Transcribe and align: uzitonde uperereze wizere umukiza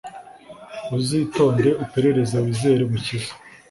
uzitonde 0.97 1.69
uperereze 1.83 2.35
wizere 2.45 2.81
umukiza 2.85 3.31